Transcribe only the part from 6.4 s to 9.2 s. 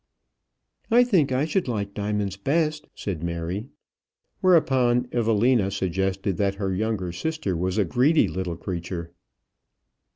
her younger sister was a greedy little creature.